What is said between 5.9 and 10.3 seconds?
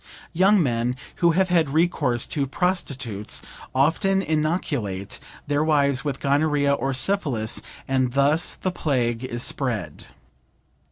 with gonorrhea or syphilis, and thus the plague is spread.